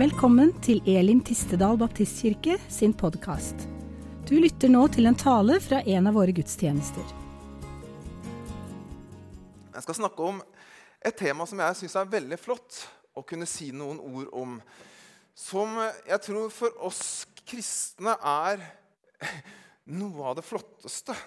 [0.00, 3.66] Velkommen til Elim Tistedal Baptistkirke sin podkast.
[4.24, 7.04] Du lytter nå til en tale fra en av våre gudstjenester.
[9.74, 10.40] Jeg skal snakke om
[11.04, 12.78] et tema som jeg syns er veldig flott
[13.12, 14.56] å kunne si noen ord om.
[15.36, 17.04] Som jeg tror for oss
[17.44, 18.64] kristne er
[20.00, 21.20] noe av det flotteste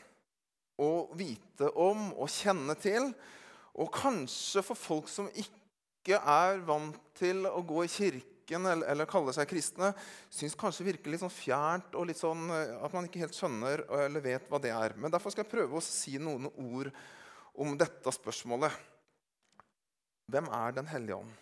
[0.82, 3.12] å vite om og kjenne til.
[3.78, 7.98] Og kanskje for folk som ikke er vant til å gå i
[8.44, 9.94] kirken eller, eller kaller seg kristne,
[10.30, 13.86] syns kanskje virker litt sånn fjernt og litt sånn eh, at man ikke helt skjønner
[14.06, 14.96] eller vet hva det er.
[14.98, 16.92] Men derfor skal jeg prøve å si noen ord
[17.54, 18.72] om dette spørsmålet.
[20.28, 21.34] Hvem er Den hellige ånd?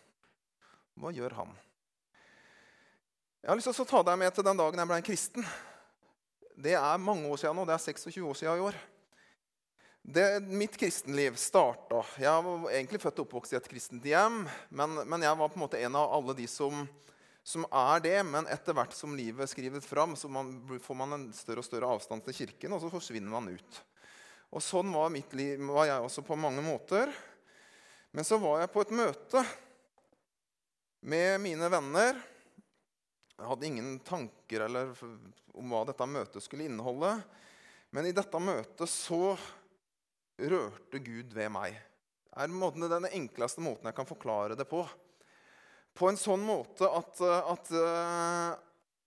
[1.00, 1.52] Hva gjør han?
[3.42, 5.46] Jeg har lyst til å ta deg med til den dagen jeg ble en kristen.
[6.62, 7.66] Det er mange år siden nå.
[7.66, 8.78] Det er 26 år siden i år.
[10.04, 14.44] Det, mitt kristenliv starta Jeg var egentlig født og oppvokst i et kristent hjem.
[14.74, 16.82] Men, men, jeg var på en måte en av alle de som,
[17.46, 18.18] som er det.
[18.26, 21.92] Men etter hvert som livet skrives fram, så man, får man en større og større
[21.94, 23.82] avstand til kirken, og så forsvinner man ut.
[24.52, 27.14] Og Sånn var mitt liv, var jeg også på mange måter.
[28.12, 29.46] Men så var jeg på et møte
[31.08, 32.18] med mine venner.
[33.38, 37.14] Jeg hadde ingen tanker om hva dette møtet skulle inneholde.
[37.94, 39.38] Men i dette møtet så
[40.50, 41.78] rørte Gud ved meg.
[42.32, 44.86] Det er den enkleste måten jeg kan forklare det på.
[45.94, 47.72] På en sånn måte at, at,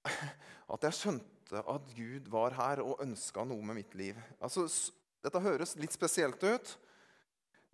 [0.77, 4.19] at jeg skjønte at Gud var her og ønska noe med mitt liv.
[4.45, 4.67] Altså,
[5.25, 6.75] dette høres litt spesielt ut,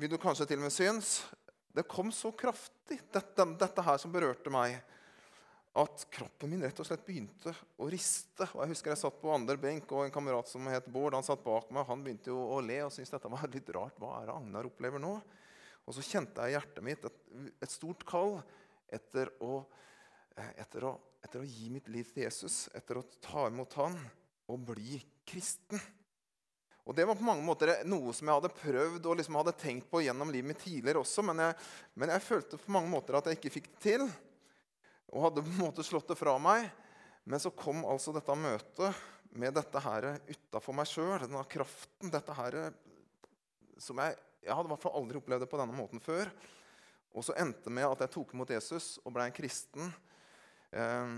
[0.00, 1.18] vil du kanskje til og med synes.
[1.74, 4.78] Det kom så kraftig, dette, dette her som berørte meg
[5.78, 8.48] at kroppen min rett og slett begynte å riste.
[8.56, 11.26] Og Jeg husker jeg satt på andre benk, og en kamerat som het Bård, han
[11.26, 11.86] satt bak meg.
[11.86, 14.00] Han begynte jo å le og syntes dette var litt rart.
[14.00, 15.12] Hva er det Agnar opplever nå?
[15.86, 17.20] Og så kjente jeg i hjertet mitt et,
[17.62, 18.40] et stort kall
[18.90, 19.60] etter å,
[20.58, 23.94] etter, å, etter å, gi mitt liv til Jesus, etter å ta imot han
[24.50, 25.78] og bli kristen.
[26.82, 29.86] Og Det var på mange måter noe som jeg hadde prøvd og liksom hadde tenkt
[29.92, 31.54] på gjennom livet mitt tidligere også, men jeg,
[32.02, 34.06] men jeg følte på mange måter at jeg ikke fikk det til
[35.10, 36.68] og hadde på en måte slått det fra meg.
[37.28, 39.00] Men så kom altså dette møtet
[39.38, 42.10] med dette her utafor meg sjøl, denne kraften.
[42.12, 42.58] Dette her
[43.80, 46.30] som jeg, jeg hadde i hvert fall aldri opplevd det på denne måten før.
[47.16, 49.92] Og så endte det med at jeg tok imot Jesus og ble en kristen.
[50.70, 51.14] Eh,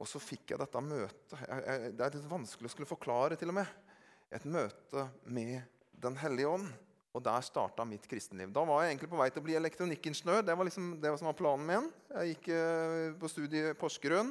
[0.00, 1.34] og så fikk jeg dette møtet.
[1.38, 3.74] Jeg, jeg, det er litt vanskelig å skulle forklare, til og med.
[4.32, 5.60] Et møte med
[6.00, 6.70] Den hellige ånd.
[7.10, 8.52] Og der starta mitt kristenliv.
[8.54, 10.44] Da var jeg egentlig på vei til å bli elektronikkingeniør.
[10.46, 11.90] Det var liksom det som var planen min.
[12.12, 14.30] Jeg gikk eh, på studie i Porsgrunn.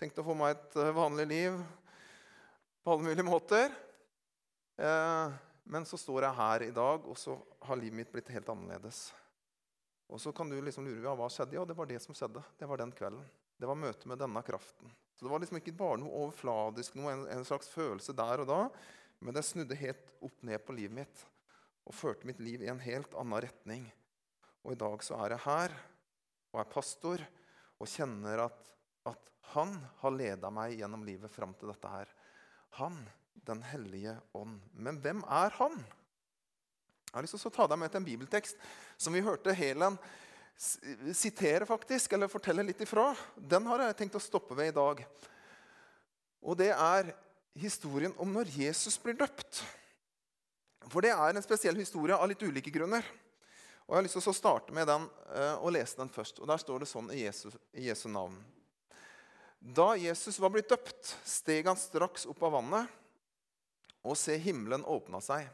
[0.00, 1.58] Tenkte å få meg et eh, vanlig liv
[2.80, 3.74] på alle mulige måter.
[4.80, 5.38] Eh,
[5.70, 7.36] men så står jeg her i dag, og så
[7.68, 9.10] har livet mitt blitt helt annerledes.
[10.10, 11.58] Og så kan du liksom lure på hva skjedde.
[11.58, 12.42] Ja, det var det som skjedde.
[12.58, 13.28] Det var den kvelden.
[13.60, 14.88] Det var møtet med denne kraften.
[15.18, 18.60] Så Det var liksom ikke bare noe overfladisk, noe, en, slags følelse der og da.
[19.20, 21.26] Men det snudde helt opp ned på livet mitt
[21.90, 23.86] og førte mitt liv i en helt annen retning.
[24.62, 25.74] Og i dag så er jeg her
[26.52, 27.22] og er pastor
[27.80, 28.58] og kjenner at,
[29.10, 32.12] at han har leda meg gjennom livet fram til dette her.
[32.78, 33.00] Han,
[33.34, 34.58] Den hellige ånd.
[34.74, 35.78] Men hvem er han?
[35.80, 38.66] Jeg har lyst til å ta deg med til en bibeltekst
[39.00, 39.96] som vi hørte Helen
[41.16, 43.14] sitere, faktisk, eller fortelle litt ifra.
[43.34, 45.00] Den har jeg tenkt å stoppe ved i dag.
[46.44, 47.14] Og det er
[47.58, 49.62] historien om når Jesus blir døpt.
[50.88, 53.04] For det er en spesiell historie av litt ulike grunner.
[53.84, 55.04] Og Jeg har lyst til å starte med den
[55.34, 56.40] eh, og lese den først.
[56.40, 58.36] Og Der står det sånn i Jesu, i Jesu navn.
[59.60, 62.92] Da Jesus var blitt døpt, steg han straks opp av vannet,
[64.00, 65.50] og se, himmelen åpna seg.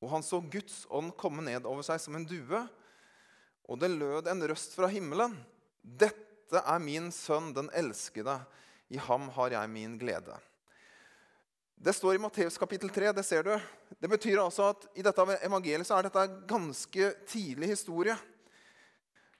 [0.00, 2.62] Og han så Guds ånd komme ned over seg som en due.
[3.68, 5.34] Og det lød en røst fra himmelen.
[5.82, 8.38] Dette er min sønn, den elskede.
[8.88, 10.38] I ham har jeg min glede.
[11.82, 13.12] Det står i Matteus kapittel 3.
[13.12, 13.54] Det ser du.
[13.88, 18.12] Det betyr altså at i dette evangeliet så er dette ganske tidlig historie.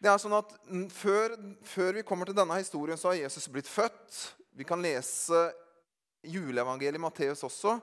[0.00, 0.54] Det er sånn at
[0.96, 1.34] før,
[1.68, 4.22] før, vi kommer til denne historien, så har Jesus blitt født.
[4.56, 5.42] Vi kan lese
[6.24, 7.76] juleevangeliet i Matteus også.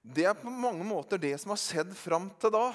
[0.00, 2.70] Det er på mange måter det som har skjedd fram til da.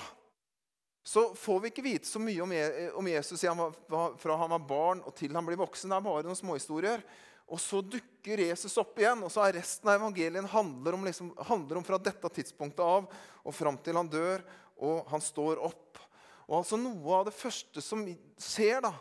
[1.02, 2.46] Så får vi ikke vite så mye
[2.94, 5.90] om Jesus fra han var barn og til han blir voksen.
[5.90, 7.02] Det er bare noen småhistorier.
[7.48, 11.32] Og så dukker Jesus opp igjen, og så er resten av evangelien handler om, liksom,
[11.48, 13.08] handler om fra dette tidspunktet av
[13.48, 14.44] og fram til han dør
[14.84, 16.02] og han står opp.
[16.48, 18.04] Og altså Noe av det første som
[18.40, 18.94] skjer da,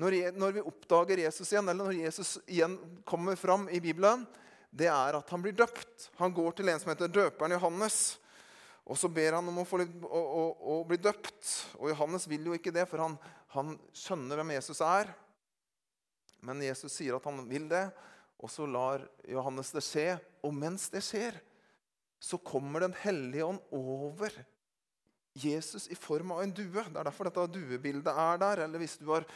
[0.00, 2.78] når, når vi oppdager Jesus igjen, eller når Jesus igjen
[3.08, 4.24] kommer fram i Bibelen,
[4.70, 6.08] det er at han blir døpt.
[6.20, 7.98] Han går til en som heter døperen Johannes.
[8.86, 11.42] Og så ber han om å, få, å, å, å bli døpt.
[11.82, 13.18] Og Johannes vil jo ikke det, for han,
[13.54, 15.10] han skjønner hvem Jesus er.
[16.46, 17.86] Men Jesus sier at han vil det,
[18.40, 20.08] og så lar Johannes det skje.
[20.46, 21.36] Og mens det skjer,
[22.20, 24.32] så kommer Den hellige ånd over
[25.32, 26.82] Jesus i form av en due.
[26.84, 28.64] Det er derfor dette duebildet er der.
[28.66, 29.26] Eller hvis du har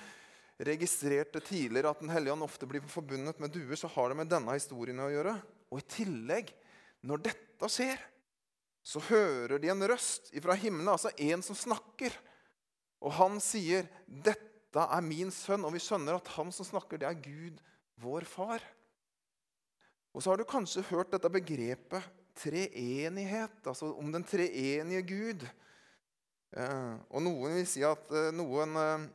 [0.65, 4.19] registrert det tidligere at Den hellige ånd ofte blir forbundet med duer, så har det
[4.21, 5.37] med denne historien å gjøre.
[5.73, 6.53] Og i tillegg,
[7.05, 8.01] når dette skjer,
[8.85, 12.13] så hører de en røst fra himmelen, altså en som snakker.
[13.01, 17.09] Og han sier, 'Dette er min sønn.' Og vi skjønner at han som snakker, det
[17.09, 17.61] er Gud,
[18.03, 18.63] vår far.
[20.15, 22.03] Og så har du kanskje hørt dette begrepet
[22.35, 25.45] treenighet, altså om den treenige Gud.
[26.55, 29.07] Eh, og noen vil si at, eh, noen, eh,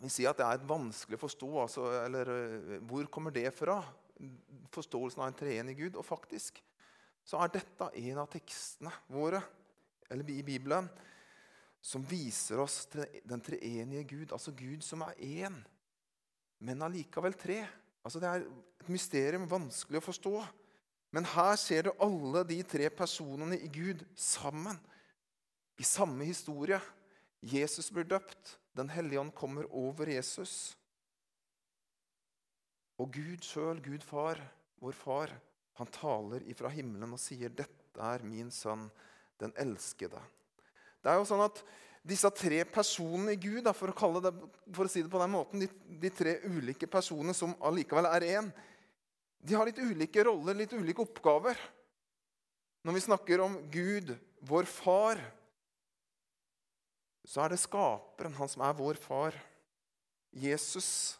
[0.00, 1.50] vil si at det er vanskelig å forstå.
[1.62, 3.82] Altså, eller hvor kommer det fra?
[4.70, 5.96] Forståelsen av en treenig Gud.
[5.96, 6.62] Og faktisk
[7.24, 9.42] så er dette en av tekstene våre
[10.10, 10.88] eller i Bibelen
[11.86, 15.58] som viser oss den treenige Gud, altså Gud som er én,
[16.58, 17.60] men allikevel tre.
[18.02, 20.34] Altså Det er et mysterium, vanskelig å forstå.
[21.14, 24.78] Men her ser du alle de tre personene i Gud sammen.
[25.78, 26.80] I samme historie.
[27.40, 28.56] Jesus blir døpt.
[28.76, 30.74] Den hellige ånd kommer over Jesus.
[32.98, 34.40] Og Gud sjøl, Gud far,
[34.80, 35.32] vår far,
[35.76, 38.88] han taler ifra himmelen og sier, 'Dette er min sønn,
[39.38, 40.22] den elskede'.
[41.02, 41.60] Det er jo sånn at
[42.06, 44.32] disse tre personene i Gud, for å, det,
[44.74, 45.68] for å si det på den måten, de,
[46.02, 48.50] de, tre ulike personene som allikevel er én,
[49.42, 51.58] de har litt ulike roller, litt ulike oppgaver.
[52.86, 54.14] Når vi snakker om Gud,
[54.46, 55.20] vår far,
[57.26, 59.34] så er det skaperen, han som er vår far.
[60.36, 61.16] Jesus.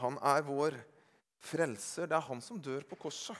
[0.00, 0.78] Han er vår
[1.42, 2.08] frelser.
[2.10, 3.38] Det er han som dør på korset,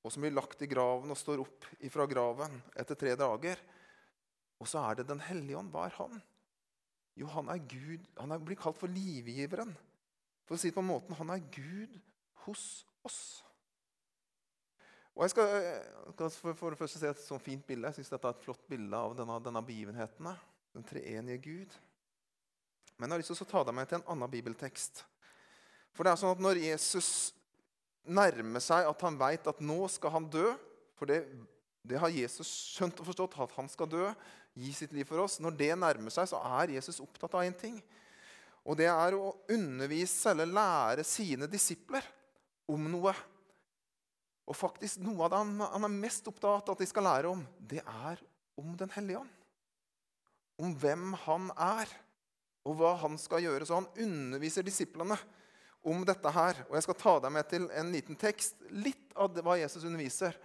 [0.00, 3.60] og som blir lagt i graven og står opp ifra graven etter tre dager.
[4.60, 5.70] Og så er det Den hellige ånd.
[5.72, 6.20] Hva er han?
[7.16, 8.06] Jo, han er Gud.
[8.16, 9.74] Han blir kalt for livgiveren.
[10.48, 11.98] For å si det på en måte han er Gud
[12.46, 12.64] hos
[13.04, 13.20] oss.
[15.14, 15.50] Og Jeg skal,
[16.14, 17.88] skal for, for, det første se et sånt fint bilde.
[17.90, 20.30] Jeg synes dette er et flott bilde av denne, denne begivenheten.
[20.72, 21.76] Den treenige Gud.
[22.96, 25.02] Men jeg har lyst til å ta deg med til en annen bibeltekst.
[25.96, 27.10] For det er sånn at Når Jesus
[28.08, 30.46] nærmer seg at han vet at nå skal han dø
[30.98, 31.22] For det,
[31.86, 34.10] det har Jesus skjønt og forstått, at han skal dø,
[34.52, 35.38] gi sitt liv for oss.
[35.40, 37.78] Når det nærmer seg, så er Jesus opptatt av én ting.
[38.68, 42.04] Og det er å undervise eller lære sine disipler
[42.68, 43.14] om noe.
[44.50, 47.42] Og faktisk Noe av det han er mest opptatt av at de skal lære om,
[47.58, 48.20] det er
[48.60, 49.34] om Den hellige ånd.
[50.60, 51.88] Om hvem han er,
[52.68, 53.64] og hva han skal gjøre.
[53.64, 55.16] Så han underviser disiplene
[55.82, 56.64] om dette her.
[56.68, 58.58] Og Jeg skal ta deg med til en liten tekst.
[58.70, 60.36] Litt av hva Jesus underviser.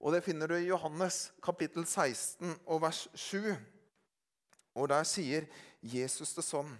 [0.00, 3.54] Og Det finner du i Johannes kapittel 16 og vers 7.
[4.74, 5.48] Og Der sier
[5.82, 6.70] Jesus det sånn.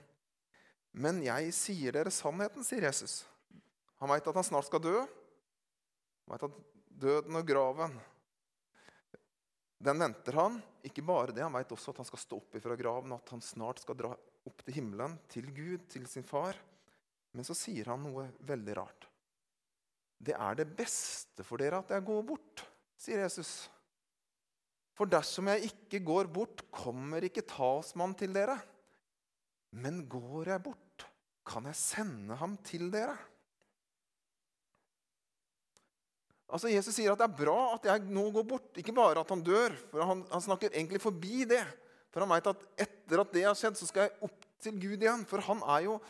[0.93, 3.25] Men jeg sier dere sannheten, sier Jesus.
[4.01, 4.97] Han veit at han snart skal dø.
[4.99, 6.57] Han veit at
[7.01, 8.01] døden og graven
[9.81, 10.59] den venter han.
[10.85, 13.41] Ikke bare det, han veit også at han skal stå opp fra graven, at han
[13.45, 14.11] snart skal dra
[14.49, 16.59] opp til himmelen, til Gud, til sin far.
[17.37, 19.07] Men så sier han noe veldig rart.
[20.21, 22.65] Det er det beste for dere at jeg går bort,
[23.01, 23.71] sier Jesus.
[24.99, 28.59] For dersom jeg ikke går bort, kommer ikke talsmannen til dere.
[29.81, 31.07] Men går jeg bort,
[31.47, 33.17] kan jeg sende ham til dere.
[36.51, 39.31] Altså Jesus sier at det er bra at jeg nå går bort, ikke bare at
[39.31, 39.75] han dør.
[39.91, 41.63] for Han, han snakker egentlig forbi det.
[42.11, 44.99] For han veit at etter at det har skjedd, så skal jeg opp til Gud
[44.99, 45.23] igjen.
[45.31, 46.01] For han er jo,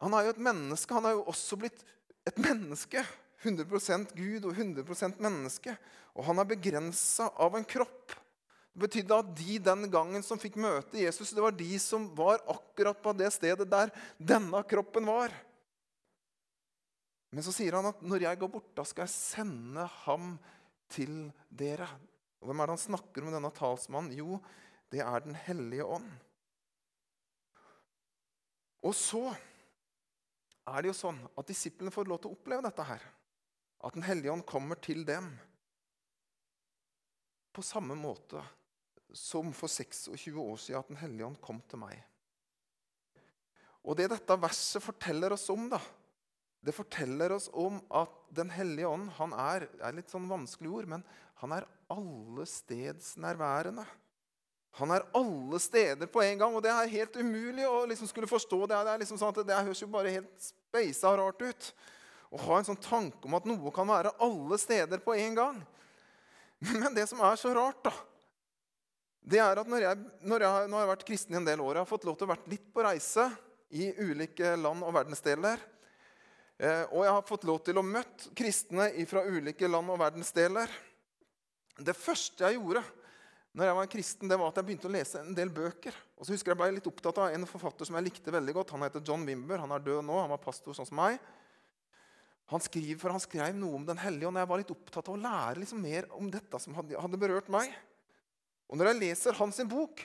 [0.00, 0.96] han er jo et menneske.
[0.96, 1.82] Han er jo også blitt
[2.28, 3.02] et menneske.
[3.44, 5.74] 100% Gud og 100% menneske.
[6.16, 8.16] Og han er begrensa av en kropp.
[8.70, 12.40] Det betydde at de den gangen som fikk møte Jesus, det var de som var
[12.48, 15.34] akkurat på det stedet der denne kroppen var.
[17.30, 20.32] Men så sier han at når jeg går bort, da skal jeg sende ham
[20.90, 21.88] til dere.
[22.40, 24.16] Og Hvem er det han snakker om denne talsmannen?
[24.16, 24.40] Jo,
[24.90, 26.08] det er Den hellige ånd.
[28.80, 29.28] Og så
[30.70, 33.02] er det jo sånn at disiplene får lov til å oppleve dette her.
[33.80, 35.30] At Den hellige ånd kommer til dem
[37.50, 38.42] på samme måte
[39.16, 41.96] som for 26 år siden at Den hellige ånd kom til meg.
[43.80, 45.80] Og det dette verset forteller oss om, da,
[46.60, 50.86] det forteller oss om at Den hellige ånd han er er litt sånn vanskelig ord,
[50.92, 51.02] men
[51.40, 53.86] han er allestedsnærværende.
[54.78, 58.30] Han er alle steder på en gang, og det er helt umulig å liksom skulle
[58.30, 58.60] forstå.
[58.70, 61.72] Det, det, liksom sånn det høres jo bare helt speisa rart ut.
[62.30, 65.58] Å ha en sånn tanke om at noe kan være alle steder på en gang.
[66.70, 67.94] Men det som er så rart, da,
[69.20, 71.62] det er at når jeg, når jeg, nå har jeg vært kristen i en del
[71.64, 73.26] år, jeg har fått lov til å være litt på reise
[73.76, 75.60] i ulike land og verdensdeler.
[76.60, 80.72] Eh, og jeg har fått lov til å møte kristne fra ulike land og verdensdeler.
[81.80, 82.84] Det første jeg gjorde
[83.56, 85.96] når jeg var kristen, det var at jeg begynte å lese en del bøker.
[86.14, 88.74] Og så husker Jeg ble litt opptatt av en forfatter som jeg likte veldig godt.
[88.76, 89.58] Han heter John Wimber.
[89.58, 90.18] Han er død nå.
[90.22, 91.18] Han var pastor sånn som meg.
[92.50, 94.38] Han, skriver, for han skrev noe om Den hellige ånd.
[94.38, 97.74] Jeg var litt opptatt av å lære liksom mer om dette som hadde berørt meg.
[98.70, 100.04] Og når jeg leser hans bok,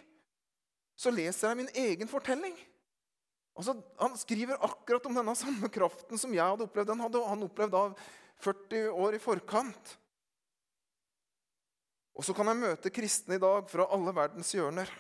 [0.98, 2.56] så leser jeg min egen fortelling.
[3.56, 6.90] Altså, han skriver akkurat om denne samme kraften som jeg hadde opplevd.
[6.92, 7.94] Den hadde han opplevd av
[8.42, 9.94] 40 år i forkant.
[12.16, 14.92] Og så kan jeg møte kristne i dag fra alle verdens hjørner.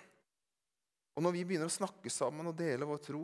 [1.15, 3.21] Og når vi begynner å snakke sammen og dele vår tro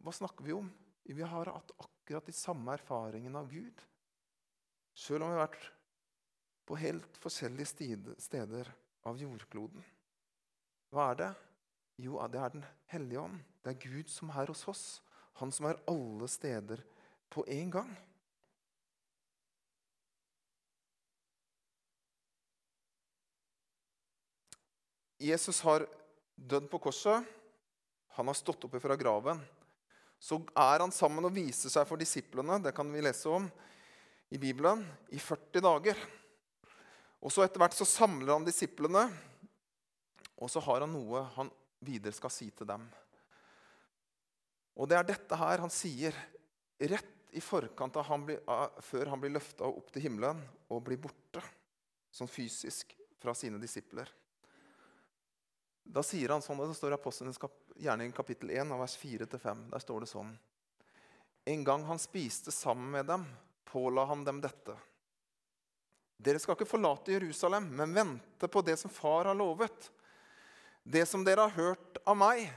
[0.00, 0.70] Hva snakker vi om?
[1.06, 3.82] Vi har hatt akkurat de samme erfaringene av Gud.
[4.96, 5.66] Selv om vi har vært
[6.66, 8.70] på helt forskjellige steder
[9.06, 9.84] av jordkloden.
[10.90, 11.32] Hva er det?
[12.02, 13.40] Jo, det er Den hellige ånd.
[13.62, 14.84] Det er Gud som er hos oss.
[15.40, 16.82] Han som er alle steder
[17.30, 17.92] på en gang.
[25.18, 25.86] Jesus har
[26.36, 27.24] dødd på korset.
[28.16, 29.40] Han har stått oppe fra graven.
[30.18, 33.48] Så er han sammen og viser seg for disiplene, det kan vi lese om
[34.32, 34.80] i Bibelen,
[35.12, 35.98] i 40 dager.
[37.20, 39.04] Og så Etter hvert så samler han disiplene,
[40.36, 41.52] og så har han noe han
[41.84, 42.84] videre skal si til dem.
[44.76, 46.16] Og det er dette her han sier
[46.80, 48.40] rett i forkant av han blir,
[48.84, 50.40] før han blir løfta opp til himmelen
[50.72, 51.42] og blir borte,
[52.12, 54.08] sånn fysisk, fra sine disipler.
[55.86, 57.40] Da sier han sånn, og Det står i Apostlenes
[57.78, 59.66] gjerning kapittel 1, vers 4-5.
[59.70, 60.34] Der står det sånn
[61.46, 63.24] En gang han spiste sammen med dem,
[63.64, 64.74] påla han dem dette.
[66.16, 69.90] Dere skal ikke forlate Jerusalem, men vente på det som far har lovet.
[70.82, 72.48] Det som dere har hørt av meg.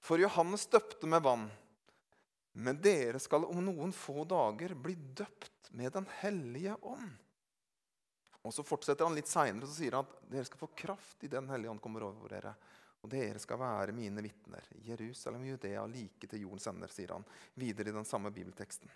[0.00, 1.48] For Johannes døpte med vann.
[2.52, 7.10] Men dere skal om noen få dager bli døpt med Den hellige ånd.
[8.42, 11.32] Og Så fortsetter han litt seinere og sier han at dere skal få kraft i
[11.32, 12.54] Den hellige ånd kommer over dere.
[13.00, 14.64] Og dere skal være mine vitner.
[14.84, 17.24] Jerusalem, Judea, like til jordens ender, sier han
[17.60, 18.90] videre i den samme bibelteksten.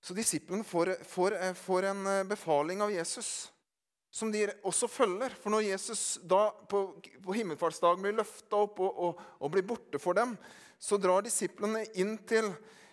[0.00, 3.50] Så disiplene får, får, får, en eh, befaling av Jesus
[4.10, 5.34] som de også følger.
[5.42, 6.84] For når Jesus da på,
[7.22, 10.36] på himmelfartsdagen blir løfta opp og, og, og blir borte for dem,
[10.78, 12.52] så drar disiplene inn til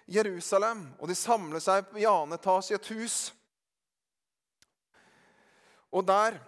[0.10, 3.18] Jerusalem, og de samler seg i annen etasje i et hus.
[5.96, 6.40] Og der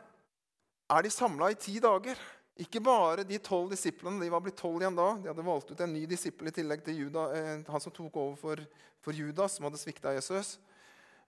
[0.91, 2.19] er de samla i ti dager.
[2.57, 4.19] Ikke bare de tolv disiplene.
[4.23, 5.11] De var blitt tolv igjen da.
[5.21, 8.17] De hadde valgt ut en ny disippel i tillegg til Juda, eh, han som tok
[8.17, 8.63] over for,
[9.05, 10.57] for Judas, som hadde svikta Jesus.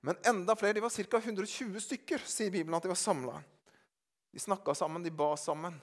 [0.01, 0.79] Men enda flere.
[0.79, 1.21] De var ca.
[1.21, 3.39] 120 stykker, sier Bibelen at de var samla.
[4.33, 5.77] De snakka sammen, de ba sammen.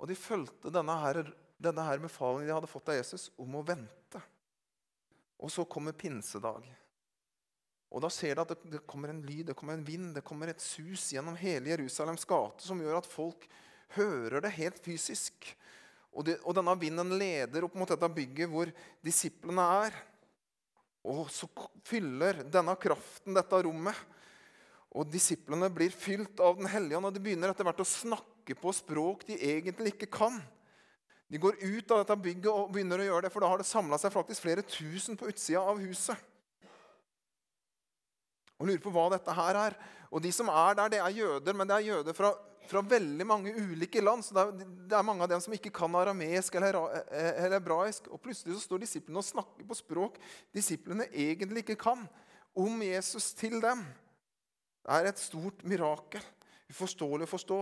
[0.00, 1.24] Og de fulgte denne, her,
[1.62, 4.22] denne her befalingen de hadde fått av Jesus om å vente.
[5.42, 6.64] Og så kommer pinsedag.
[7.92, 10.48] Og Da ser du at det, kommer en lyd, det kommer en vind, det kommer
[10.48, 13.44] et sus gjennom hele Jerusalems gate som gjør at folk
[13.98, 15.50] hører det helt fysisk.
[16.12, 18.72] Og, det, og denne vinden leder opp mot dette bygget hvor
[19.04, 20.00] disiplene er.
[21.04, 21.48] Og så
[21.84, 24.00] fyller denne kraften dette rommet.
[24.92, 28.56] Og disiplene blir fylt av Den hellige ånd, og de begynner etter hvert å snakke
[28.56, 30.40] på språk de egentlig ikke kan.
[31.32, 33.68] De går ut av dette bygget og begynner å gjøre det, for da har det
[33.68, 36.31] samla seg faktisk flere tusen på utsida av huset
[38.58, 39.76] og lurer på hva dette her er.
[40.12, 42.32] Og de som er der, det er jøder, men det er jøder fra,
[42.68, 44.24] fra veldig mange ulike land.
[44.26, 46.78] Så det er, det er, mange av dem som ikke kan arameisk eller,
[47.10, 48.10] eller hebraisk.
[48.12, 50.20] Og plutselig så står disiplene og snakker på språk
[50.54, 52.04] disiplene egentlig ikke kan,
[52.52, 53.86] om Jesus til dem.
[54.82, 56.24] Det er et stort mirakel.
[56.72, 57.58] Uforståelig å forstå.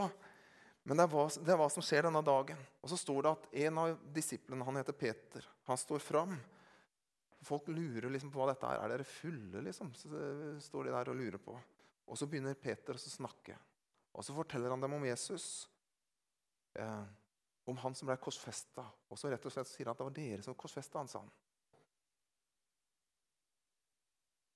[0.88, 2.60] Men det er, hva, det er hva som skjer denne dagen.
[2.80, 6.34] Og så står det at en av disiplene, han heter Peter, han står fram.
[7.42, 8.82] Folk lurer liksom på hva dette er.
[8.82, 9.94] Er dere fulle, liksom?
[9.96, 10.10] Så
[10.60, 11.54] står de der og lurer på.
[12.10, 13.56] Og så begynner Peter å snakke.
[14.12, 15.68] Og så forteller han dem om Jesus.
[16.74, 17.04] Eh,
[17.70, 18.84] om han som ble korsfesta.
[19.08, 21.22] Og så rett og slett sier han at det var dere som korsfesta han, sa
[21.22, 21.32] han.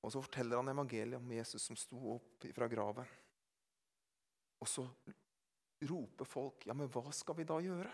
[0.04, 3.08] Og så forteller han evangeliet om Jesus som sto opp fra graven.
[4.60, 4.84] Og så
[5.88, 7.92] roper folk, ja, men hva skal vi da gjøre?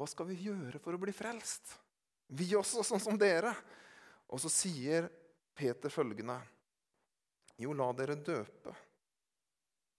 [0.00, 1.74] Hva skal vi gjøre for å bli frelst?
[2.36, 3.52] Vi også, sånn som dere.
[4.30, 5.08] Og så sier
[5.56, 6.38] Peter følgende
[7.60, 8.72] Jo, la dere døpe,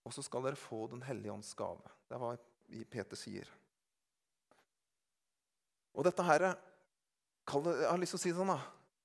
[0.02, 1.92] og så skal dere få Den hellige ånds gave.
[2.08, 2.36] Det er hva
[2.90, 3.50] Peter sier.
[5.92, 8.62] Og dette her, jeg har lyst til å si det sånn, da.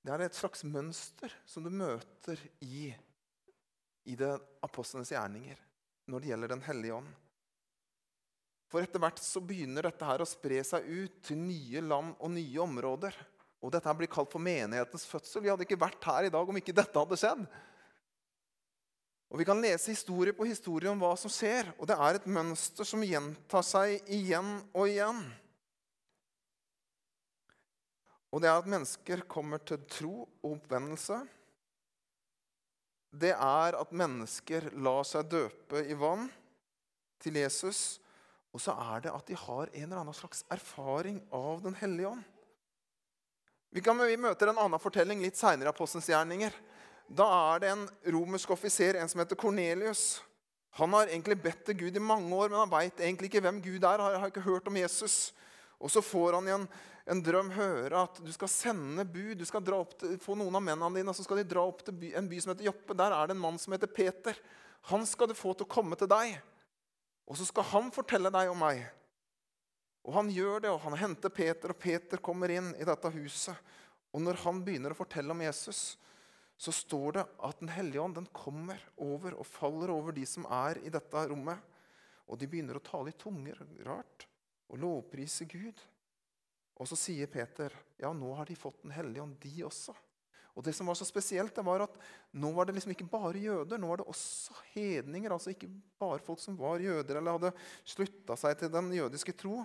[0.06, 2.92] Det er et slags mønster som du møter i,
[4.06, 4.14] i
[4.62, 5.59] apostlenes gjerninger
[6.06, 7.09] når det gjelder Den hellige ånd.
[8.66, 12.32] For etter hvert så begynner dette her å spre seg ut til nye land og
[12.35, 13.14] nye områder.
[13.62, 15.44] Og dette her blir kalt for menighetens fødsel.
[15.44, 17.46] Vi hadde ikke vært her i dag om ikke dette hadde skjedd.
[19.30, 22.28] Og Vi kan lese historie på historie om hva som skjer, og det er et
[22.30, 25.25] mønster som gjentar seg igjen og igjen.
[28.30, 31.18] Og det er at mennesker kommer til tro og oppvendelse.
[33.16, 36.26] Det er at mennesker lar seg døpe i vann
[37.23, 37.96] til Jesus.
[38.56, 42.08] Og så er det at de har en eller annen slags erfaring av Den hellige
[42.08, 42.22] ånd.
[43.76, 46.54] Vi, kan, vi møter en annen fortelling litt seinere i Apostelens gjerninger.
[47.06, 47.82] Da er det en
[48.14, 50.22] romersk offiser, en som heter Kornelius.
[50.80, 53.60] Han har egentlig bedt til Gud i mange år, men han veit egentlig ikke hvem
[53.60, 54.00] Gud er.
[54.00, 55.34] Han har ikke hørt om Jesus.
[55.76, 56.66] Og så får han i en,
[57.12, 59.36] en drøm høre at du skal sende bud.
[59.36, 62.00] Du skal til, få noen av mennene dine, og så skal de dra opp til
[62.00, 62.96] by, en by som heter Joppe.
[62.96, 64.40] Der er det en mann som heter Peter.
[64.88, 66.40] Han skal du få til å komme til deg.
[67.26, 68.85] Og så skal han fortelle deg om meg.
[70.06, 73.56] Og han gjør det, og han henter Peter, og Peter kommer inn i dette huset.
[74.14, 75.97] Og når han begynner å fortelle om Jesus,
[76.56, 80.47] så står det at Den hellige ånd den kommer over og faller over de som
[80.49, 81.59] er i dette rommet.
[82.30, 84.26] Og de begynner å tale i tunger, rart,
[84.71, 85.83] og lovprise Gud.
[86.76, 89.95] Og så sier Peter, ja, nå har de fått Den hellige ånd, de også.
[90.56, 91.96] Og det som var så spesielt, det var at
[92.40, 93.76] nå var det liksom ikke bare jøder.
[93.76, 95.34] Nå var det også hedninger.
[95.34, 95.68] Altså ikke
[96.00, 97.50] bare folk som var jøder eller hadde
[97.84, 99.60] slutta seg til den jødiske tro.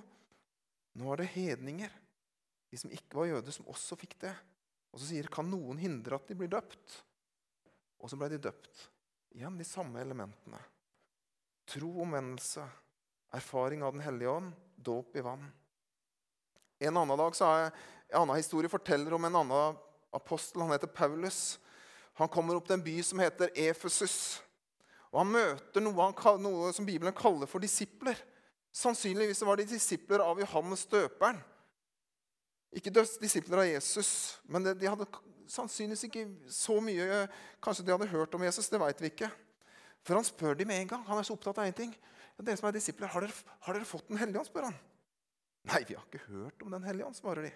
[0.99, 1.93] Nå var det hedninger,
[2.71, 4.33] de som ikke var jøder, som også fikk det.
[4.91, 6.97] Og så sier kan noen hindre at de blir døpt?
[8.03, 8.89] Og så ble de døpt.
[9.37, 10.59] Igjen de samme elementene.
[11.71, 12.65] Tro, omvendelse,
[13.31, 15.47] erfaring av Den hellige ånd, dåp i vann.
[16.81, 19.79] En annen dag så er en annen historie forteller om en annen
[20.15, 20.61] apostel.
[20.61, 21.59] Han heter Paulus.
[22.19, 24.41] Han kommer opp til en by som heter Efesus.
[25.11, 28.19] Og Han møter noe, han, noe som Bibelen kaller for disipler.
[28.71, 31.41] Sannsynligvis var de disipler av Johannes døperen.
[32.71, 35.07] Ikke disipler av Jesus, men de hadde
[35.51, 36.21] sannsynligvis ikke
[36.55, 37.25] så mye
[37.63, 39.27] Kanskje de hadde hørt om Jesus, det veit vi ikke.
[40.07, 41.03] For han spør dem med en gang.
[41.09, 41.91] Han er så opptatt av én ting.
[42.37, 43.35] Ja, dere som er disipler, har dere,
[43.67, 44.49] har dere fått Den hellige ånd?
[44.49, 44.79] spør han.
[45.69, 47.51] Nei, vi har ikke hørt om Den hellige ånd, svarer de.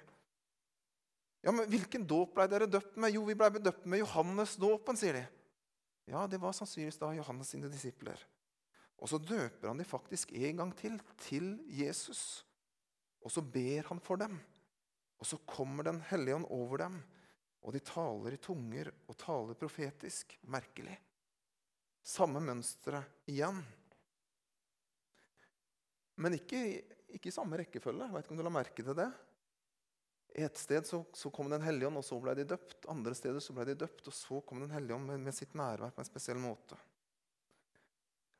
[1.45, 3.13] Ja, men Hvilken dåp ble dere døpt med?
[3.13, 5.25] Jo, vi ble døpt med Johannes-dåpen, sier de.
[6.09, 8.17] Ja, det var sannsynligvis da Johannes sine disipler.
[8.97, 12.41] Og så døper han dem faktisk en gang til, til Jesus.
[13.21, 14.39] Og så ber han for dem.
[15.21, 16.97] Og så kommer Den hellige ånd over dem,
[17.61, 20.35] og de taler i tunger og taler profetisk.
[20.49, 20.97] Merkelig.
[22.05, 23.61] Samme mønsteret igjen.
[26.21, 26.59] Men ikke,
[27.09, 28.09] i samme rekkefølge.
[28.13, 29.09] Vet ikke om du la merke til det.
[30.35, 32.81] Et sted så, så kom Den hellige ånd, og så ble de døpt.
[32.91, 35.55] Andre steder så ble de døpt, og så kom Den hellige ånd med, med sitt
[35.55, 36.75] nærvær på en spesiell måte.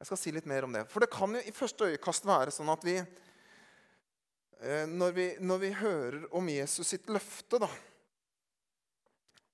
[0.02, 0.84] Jeg skal si litt mer om det.
[0.92, 5.62] For det kan jo i første øyekast være sånn at vi eh, når, vi når
[5.62, 7.70] vi hører om Jesus sitt løfte da,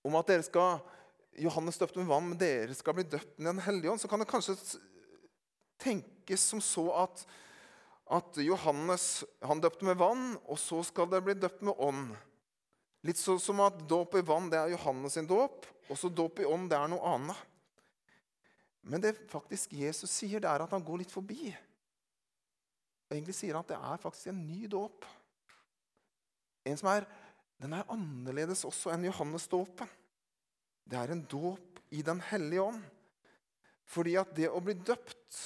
[0.02, 0.80] om at dere skal
[1.40, 4.20] Johannes døpte med vann, men dere skal bli døpt med Den hellige ånd, så kan
[4.20, 4.58] det kanskje
[5.82, 7.24] tenkes som så at,
[8.18, 12.12] at Johannes han døpte med vann, og så skal det bli døpt med ånd.
[13.08, 16.44] Litt sånn som at dåp i vann det er Johannes sin dåp, og så dåp
[16.44, 17.48] i ånd det er noe annet.
[18.82, 21.52] Men det faktisk Jesus sier, det er at han går litt forbi.
[23.10, 25.06] Og Egentlig sier han at det er faktisk en ny dåp.
[26.66, 27.06] En som er,
[27.62, 29.90] den er annerledes også enn Johannes-dåpen.
[30.86, 32.82] Det er en dåp i Den hellige ånd.
[33.92, 35.42] Fordi at det å bli døpt,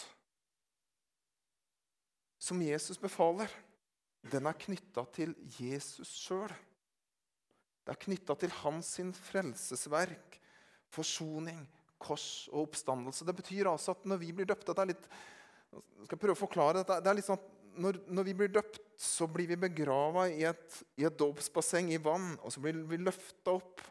[2.38, 3.50] som Jesus befaler,
[4.30, 6.54] den er knytta til Jesus sjøl.
[7.86, 10.40] Det er knytta til hans sin frelsesverk,
[10.94, 11.60] forsoning,
[12.02, 13.26] kors og oppstandelse.
[13.28, 15.10] Det betyr altså at når vi blir døpt det er litt,
[15.76, 18.52] jeg skal prøve å forklare dette, det er litt sånn at når, når vi blir
[18.56, 22.78] døpt, så blir vi begrava i et, i et dåpsbasseng i vann, og så blir
[22.88, 23.84] vi løfta opp.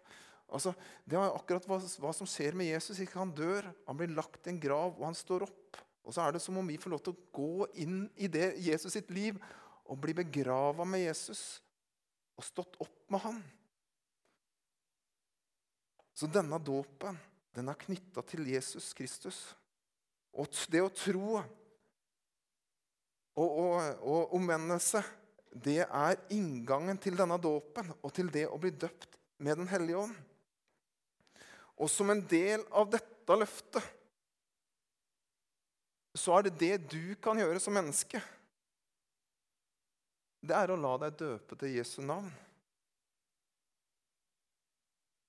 [0.55, 0.73] Altså,
[1.05, 3.01] det er akkurat hva, hva, som skjer med Jesus.
[3.03, 5.81] Ikke Han dør, han blir lagt i en grav, og han står opp.
[6.05, 8.55] Og så er det som om vi får lov til å gå inn i det
[8.63, 9.39] Jesus sitt liv
[9.85, 11.43] og bli begrava med Jesus
[12.37, 13.39] og stått opp med han.
[16.15, 17.19] Så denne dåpen
[17.55, 19.39] den er knytta til Jesus Kristus.
[20.35, 21.39] Og det å tro
[23.35, 25.03] og, og, og omvendelse,
[25.55, 30.03] det er inngangen til denne dåpen og til det å bli døpt med Den hellige
[30.07, 30.15] ånd.
[31.79, 33.83] Og som en del av dette løftet
[36.15, 38.21] så er det det du kan gjøre som menneske.
[40.45, 42.31] Det er å la deg døpe til Jesu navn.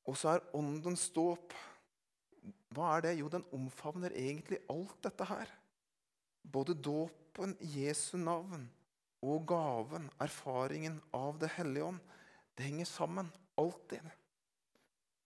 [0.06, 1.54] Og så er åndens dåp
[2.76, 3.14] hva er det?
[3.22, 5.52] Jo, den omfavner egentlig alt dette her.
[6.44, 8.68] Både dåpen, Jesu navn
[9.26, 12.02] og gaven, erfaringen av Det hellige ånd,
[12.56, 13.32] det henger sammen.
[13.56, 14.04] Alltid.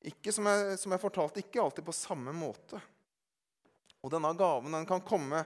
[0.06, 2.80] Ikke som jeg, som jeg fortalte, ikke alltid på samme måte.
[4.00, 5.42] Og denne gaven den kan komme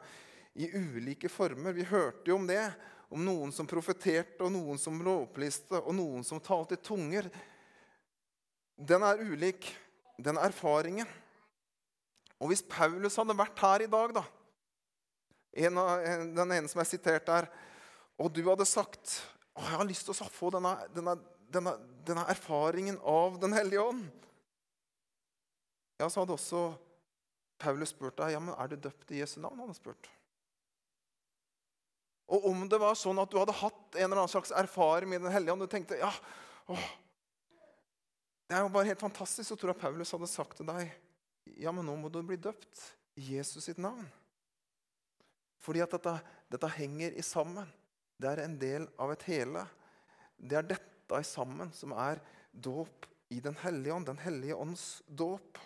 [0.54, 1.74] i ulike former.
[1.74, 2.66] Vi hørte jo om det.
[3.14, 7.30] Om noen som profeterte, og noen som lovpriste, og noen som talte i tunger.
[8.78, 9.68] Den er ulik,
[10.18, 11.10] den erfaringen.
[12.42, 14.24] Og hvis Paulus hadde vært her i dag, da
[15.54, 16.02] en av,
[16.34, 17.48] Den ene som er sitert der,
[18.18, 19.20] og du hadde sagt
[19.54, 21.14] å, jeg har lyst til å få denne, denne,
[21.54, 24.08] denne, denne erfaringen av Den hellige ånd
[26.02, 26.64] Ja, så hadde også
[27.62, 29.62] Paulus spurt deg ja, men er du døpt i Jesu navn.
[29.62, 30.10] Han hadde spurt.
[32.34, 35.22] Og om det var sånn at du hadde hatt en eller annen slags erfaring med
[35.24, 36.10] Den hellige ånd, du tenkte ja,
[36.74, 36.90] åh,
[38.54, 40.92] det er jo bare helt fantastisk, å tro at Paulus hadde sagt til deg
[41.58, 42.84] ja, men nå må du bli døpt
[43.18, 44.06] i Jesus sitt navn.
[45.58, 46.14] Fordi at dette,
[46.54, 47.66] dette henger i sammen.
[48.14, 49.66] Det er en del av et hele.
[50.38, 52.22] Det er dette i sammen som er
[52.54, 55.58] dåp i Den hellige ånd, Den hellige ånds dåp.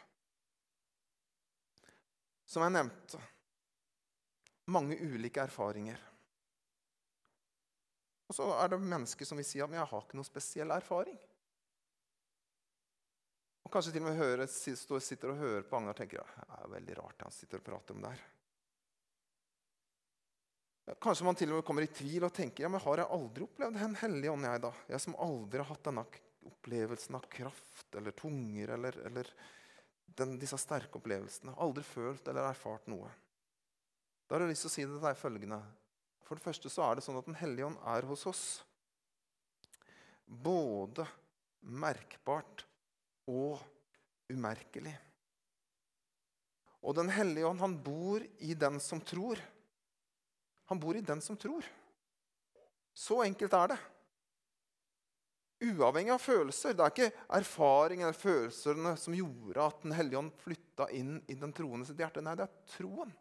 [2.47, 3.19] Som jeg nevnte
[4.71, 5.99] mange ulike erfaringer.
[8.31, 11.19] Og så er det mennesker som vil si at jeg har ikke noen spesiell erfaring.
[13.67, 16.57] Og kanskje til og med hører, sitter og hører på Agnar og tenker ja, det
[16.63, 18.21] er veldig rart han sitter og prater om det her.
[21.03, 23.43] Kanskje man til og med kommer i tvil og tenker ja, men har jeg aldri
[23.43, 24.71] opplevd Den hellige ånd, jeg da?
[24.87, 26.05] Jeg som aldri har hatt denne
[26.47, 29.33] opplevelsen av kraft eller tunger eller, eller
[30.21, 31.57] den, disse sterke opplevelsene.
[31.59, 33.11] Aldri følt eller erfart noe.
[34.27, 35.59] Da har jeg lyst til å si det deg følgende.
[36.23, 38.45] For det første så er det sånn at Den hellige ånd er hos oss.
[40.23, 41.03] Både
[41.67, 42.63] merkbart
[43.27, 43.59] og
[44.31, 44.93] umerkelig.
[46.87, 49.39] Og Den hellige ånd, han bor i den som tror.
[50.71, 51.65] Han bor i den som tror.
[52.93, 53.79] Så enkelt er det.
[55.67, 56.75] Uavhengig av følelser.
[56.77, 61.37] Det er ikke erfaring eller følelsene som gjorde at Den hellige ånd flytta inn i
[61.39, 62.21] den troende sitt hjerte.
[62.21, 63.13] Nei, det er troen.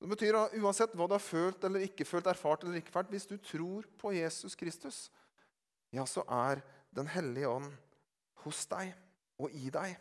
[0.00, 3.10] Det betyr at Uansett hva du har følt eller ikke følt, erfart eller ikke erfart,
[3.12, 5.08] hvis du tror på Jesus Kristus,
[5.92, 7.68] ja, så er Den hellige ånd
[8.44, 8.92] hos deg
[9.40, 9.96] og i deg.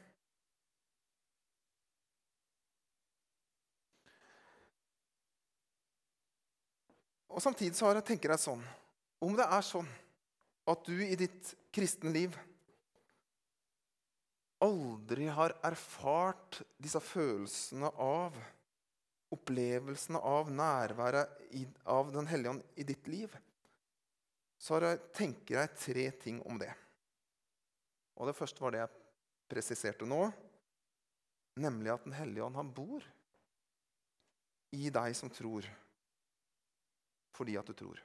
[7.29, 8.61] Og Samtidig så har jeg tenker jeg sånn
[9.23, 9.89] Om det er sånn
[10.69, 12.35] at du i ditt kristne liv
[14.59, 18.35] aldri har erfart disse følelsene av
[19.33, 21.45] opplevelsene av nærværet
[21.87, 23.31] av Den hellige ånd i ditt liv,
[24.59, 26.71] så jeg, tenker jeg tre ting om det.
[28.19, 28.95] Og Det første var det jeg
[29.49, 30.27] presiserte nå,
[31.59, 33.05] nemlig at Den hellige ånd han bor
[34.75, 35.65] i deg som tror,
[37.33, 38.01] fordi at du tror.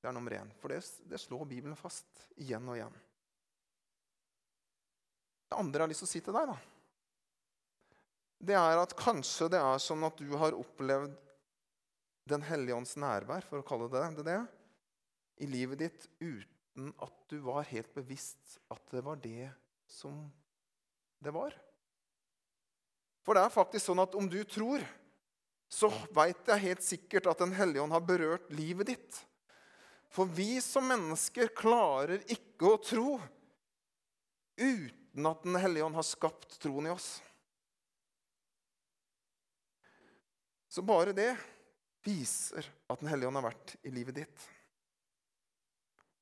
[0.00, 0.50] Det er nummer én.
[0.60, 2.98] For det, det slår Bibelen fast igjen og igjen.
[5.48, 6.58] Det andre jeg har lyst til å si til deg, da,
[8.40, 11.18] det er at kanskje det er sånn at du har opplevd
[12.30, 14.36] Den hellige ånds nærvær, for å kalle det det,
[15.42, 16.59] i livet ditt uten
[17.02, 19.50] at du var helt bevisst at det var det
[19.90, 20.22] som
[21.20, 21.54] det var.
[23.26, 24.82] For det er faktisk sånn at om du tror,
[25.70, 29.18] så veit jeg helt sikkert at Den hellige ånd har berørt livet ditt.
[30.10, 33.10] For vi som mennesker klarer ikke å tro
[34.58, 37.20] uten at Den hellige ånd har skapt troen i oss.
[40.70, 41.32] Så bare det
[42.06, 44.50] viser at Den hellige ånd har vært i livet ditt.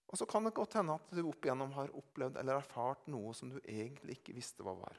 [0.09, 3.35] Og så kan det godt hende at du opp igjennom har opplevd eller erfart noe
[3.37, 4.97] som du egentlig ikke visste hva var.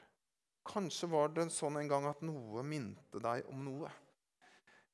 [0.70, 3.90] Kanskje var det sånn en gang at noe minte deg om noe.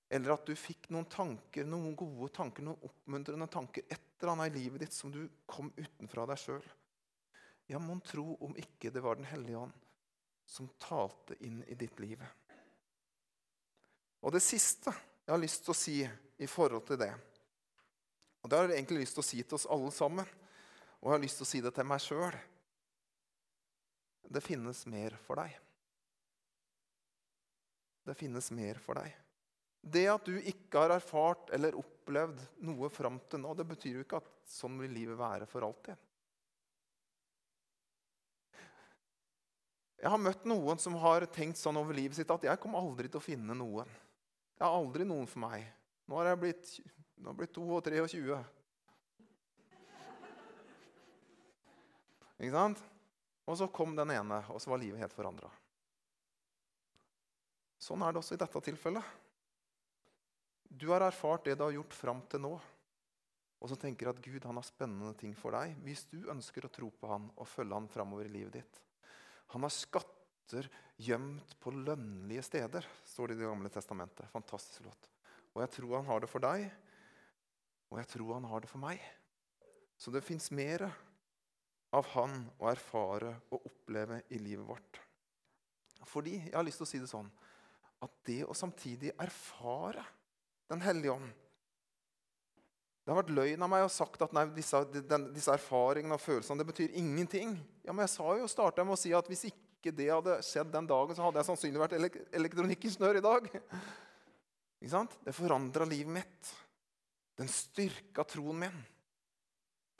[0.08, 4.54] Eller at du fikk noen tanker, noen gode tanker, noen oppmuntrende tanker et eller annet
[4.54, 6.68] i livet ditt som du kom utenfra deg sjøl.
[7.66, 9.74] Ja, mon tro om ikke det var Den hellige ånd
[10.46, 12.22] som talte inn i ditt liv.
[14.22, 14.94] Og det siste
[15.26, 17.10] jeg har lyst til å si i forhold til det,
[18.46, 20.26] og Det har jeg egentlig lyst til å si til oss alle sammen,
[21.00, 22.36] og jeg har lyst til å si det til meg sjøl.
[24.22, 25.56] Det finnes mer for deg.
[28.06, 29.16] Det finnes mer for deg.
[29.82, 34.04] Det at du ikke har erfart eller opplevd noe fram til nå, det betyr jo
[34.06, 35.98] ikke at sånn vil livet være for alltid.
[40.04, 43.10] Jeg har møtt noen som har tenkt sånn over livet sitt at jeg kommer aldri
[43.10, 43.90] til å finne noen.
[44.54, 45.66] Jeg har aldri noen for meg.
[46.06, 46.76] Nå har jeg blitt
[47.24, 48.38] nå blitt 2 og 23.
[52.36, 52.82] Ikke sant?
[53.46, 55.48] Og så kom den ene, og så var livet helt forandra.
[57.80, 59.12] Sånn er det også i dette tilfellet.
[60.66, 62.56] Du har erfart det du har gjort fram til nå.
[63.56, 66.70] og så tenker at Gud han har spennende ting for deg, hvis du ønsker å
[66.70, 68.80] tro på han og følge han framover i livet ditt.
[69.54, 70.68] Han har skatter
[71.00, 74.28] gjemt på lønnlige steder, står det i Det gamle testamentet.
[74.30, 75.08] Fantastisk låt.
[75.54, 76.68] Og jeg tror han har det for deg,
[77.90, 79.02] og jeg tror han har det for meg.
[79.96, 80.84] Så det fins mer
[81.96, 85.00] av han å erfare og oppleve i livet vårt.
[86.06, 87.28] Fordi jeg har lyst til å si det sånn
[88.04, 90.04] at det å samtidig erfare
[90.68, 91.30] Den hellige ånd
[93.00, 96.20] Det har vært løgn av meg å sagt at nei, disse, den, disse, erfaringene og
[96.20, 97.54] følelsene det betyr ingenting.
[97.86, 100.72] Ja, Men jeg sa jo, starta med å si at hvis ikke det hadde skjedd
[100.74, 103.46] den dagen, så hadde jeg sannsynlig vært elek elektronikkingeniør i dag.
[104.82, 105.14] Ikke sant?
[105.24, 106.50] Det forandra livet mitt.
[107.36, 108.76] Den styrka troen min.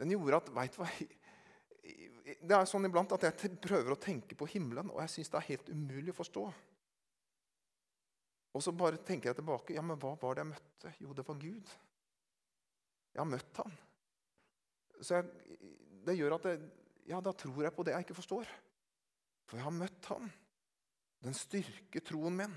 [0.01, 0.91] Den gjorde at Veit du hva?
[2.27, 5.39] Det er sånn iblant at jeg prøver å tenke på himmelen, og jeg syns det
[5.39, 6.45] er helt umulig å forstå.
[8.57, 9.77] Og så bare tenker jeg tilbake.
[9.77, 10.93] Ja, men hva var det jeg møtte?
[11.05, 11.71] Jo, det var Gud.
[13.13, 13.77] Jeg har møtt han.
[15.01, 15.59] Så jeg,
[16.09, 16.63] det gjør at jeg,
[17.13, 18.51] ja, da tror jeg på det jeg ikke forstår.
[19.47, 20.31] For jeg har møtt han.
[21.23, 22.57] Den styrker troen min,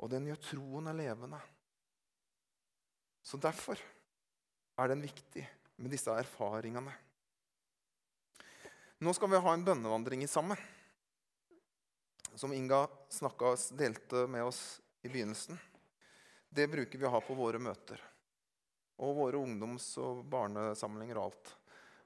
[0.00, 1.40] og den gjør troen levende.
[3.24, 3.80] Så derfor
[4.76, 5.46] er den viktig
[5.80, 6.92] med disse erfaringene.
[9.00, 10.60] Nå skal vi ha en bønnevandring sammen.
[12.34, 15.58] Som Inga snakket, delte med oss i begynnelsen.
[16.48, 18.00] Det bruker vi å ha på våre møter.
[19.02, 21.54] Og våre ungdoms- og barnesamlinger og alt.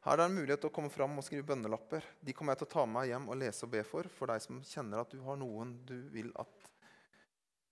[0.06, 2.04] Her er det en mulighet til å komme fram og skrive bønnelapper.
[2.24, 4.30] De kommer jeg til å ta med meg hjem og lese og be for, for
[4.30, 6.70] deg som kjenner at du har noen du vil at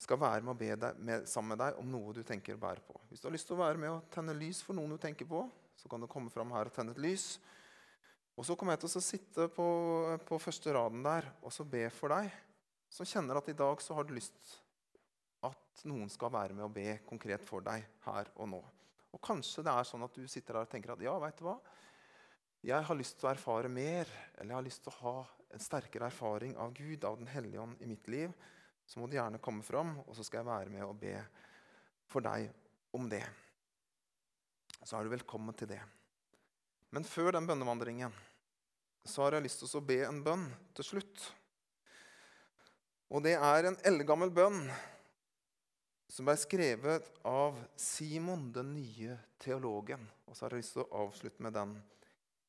[0.00, 2.60] skal være med og be deg, med, sammen med deg om noe du tenker å
[2.60, 2.98] bære på.
[3.10, 5.28] Hvis du har lyst til å være med og tenne lys for noen du tenker
[5.28, 5.44] på,
[5.76, 7.36] så kan du komme fram her og tenne et lys.
[8.36, 9.68] Og så kommer jeg til å sitte på,
[10.28, 12.28] på første raden der og så be for deg
[12.92, 14.56] som kjenner at i dag så har du lyst
[15.46, 18.60] at noen skal være med og be konkret for deg her og nå.
[19.16, 21.46] Og Kanskje det er sånn at du sitter der og tenker at ja, vet du
[21.48, 21.56] hva?
[22.66, 25.16] Jeg har lyst til å erfare mer, eller jeg har lyst til å ha
[25.54, 28.32] en sterkere erfaring av Gud, av Den hellige ånd, i mitt liv.
[28.86, 31.14] Så må du gjerne komme fram, og så skal jeg være med og be
[32.06, 32.48] for deg
[32.94, 33.24] om det.
[34.86, 35.80] Så er du velkommen til det.
[36.94, 38.14] Men før den bønnevandringen
[39.06, 41.24] så har jeg lyst til å be en bønn til slutt.
[43.14, 44.64] Og det er en eldgammel bønn
[46.10, 50.02] som ble skrevet av Simon, den nye teologen.
[50.26, 51.76] Og så har jeg lyst til å avslutte med den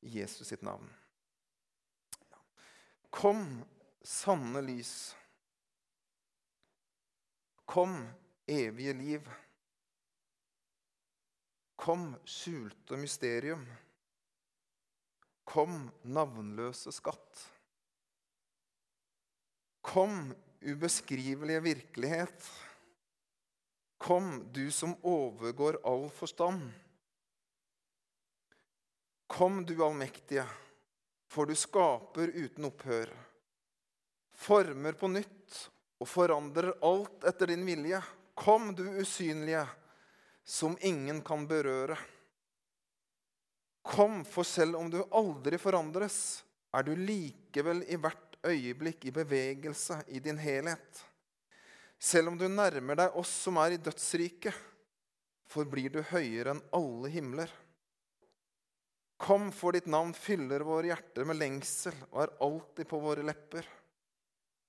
[0.06, 0.86] i Jesus sitt navn.
[3.14, 3.44] Kom,
[4.04, 5.14] sanne lys.
[7.68, 8.08] Kom,
[8.46, 9.28] evige liv.
[11.76, 13.66] Kom, skjulte mysterium.
[15.44, 17.44] Kom, navnløse skatt.
[19.84, 20.32] Kom,
[20.64, 22.50] ubeskrivelige virkelighet.
[24.00, 26.70] Kom, du som overgår all forstand.
[29.28, 30.48] Kom, du allmektige,
[31.28, 33.12] for du skaper uten opphør.
[34.48, 35.66] Former på nytt
[35.98, 38.00] og forandrer alt etter din vilje.
[38.38, 39.64] Kom, du usynlige,
[40.44, 41.98] som ingen kan berøre.
[43.82, 46.44] Kom, for selv om du aldri forandres,
[46.76, 51.04] er du likevel i hvert øyeblikk i bevegelse i din helhet.
[51.98, 54.54] Selv om du nærmer deg oss som er i dødsriket,
[55.48, 57.50] forblir du høyere enn alle himler.
[59.18, 63.66] Kom, for ditt navn fyller våre hjerter med lengsel og er alltid på våre lepper.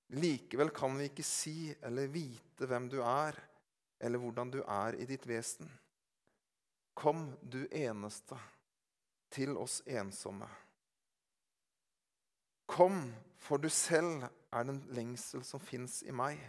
[0.10, 3.38] Likevel kan vi ikke si eller vite hvem du er,
[4.00, 5.70] eller hvordan du er i ditt vesen.
[6.98, 8.38] Kom, du eneste,
[9.30, 10.50] til oss ensomme.
[12.70, 13.04] Kom,
[13.38, 16.42] for du selv er den lengsel som fins i meg.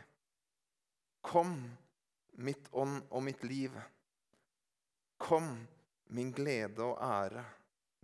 [1.20, 1.55] Kom,
[2.40, 3.77] mitt ånd og mitt liv.
[5.20, 5.53] Kom,
[6.16, 7.44] min glede og ære,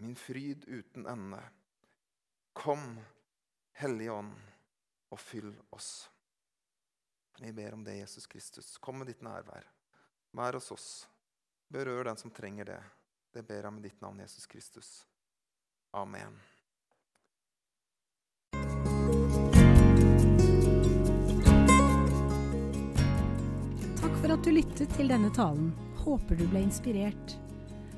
[0.05, 1.40] min fryd uten ende.
[2.53, 2.92] Kom,
[3.77, 4.37] Hellige Ånd,
[5.11, 6.09] og fyll oss.
[7.38, 8.77] Vi ber om det, Jesus Kristus.
[8.79, 9.66] Kom med ditt nærvær.
[10.37, 10.88] Vær hos oss.
[11.69, 12.83] Berør den som trenger det.
[13.35, 14.90] Det ber jeg med ditt navn, Jesus Kristus.
[15.92, 16.38] Amen.
[24.01, 25.75] Takk for at du lyttet til denne talen.
[26.07, 27.37] Håper du ble inspirert.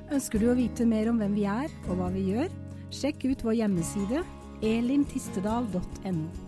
[0.08, 2.50] Ønsker du å vite mer om hvem vi er og hva vi gjør?
[2.90, 4.24] Sjekk ut vår hjemmeside
[4.64, 6.47] elimtistedal.no.